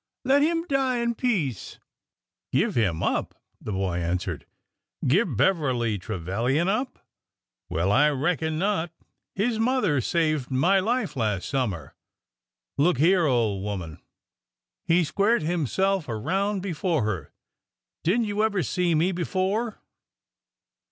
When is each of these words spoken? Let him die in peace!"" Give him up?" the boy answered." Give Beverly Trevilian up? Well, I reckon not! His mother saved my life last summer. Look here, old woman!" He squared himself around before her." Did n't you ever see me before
Let 0.25 0.41
him 0.41 0.65
die 0.67 0.97
in 0.97 1.13
peace!"" 1.13 1.77
Give 2.51 2.73
him 2.73 3.03
up?" 3.03 3.35
the 3.61 3.71
boy 3.71 3.97
answered." 3.99 4.47
Give 5.07 5.37
Beverly 5.37 5.99
Trevilian 5.99 6.67
up? 6.67 7.05
Well, 7.69 7.91
I 7.91 8.09
reckon 8.09 8.57
not! 8.57 8.89
His 9.35 9.59
mother 9.59 10.01
saved 10.01 10.49
my 10.49 10.79
life 10.79 11.15
last 11.15 11.47
summer. 11.47 11.93
Look 12.79 12.97
here, 12.97 13.27
old 13.27 13.61
woman!" 13.63 13.99
He 14.87 15.03
squared 15.03 15.43
himself 15.43 16.09
around 16.09 16.61
before 16.63 17.03
her." 17.03 17.31
Did 18.03 18.21
n't 18.21 18.25
you 18.25 18.41
ever 18.43 18.63
see 18.63 18.95
me 18.95 19.11
before 19.11 19.83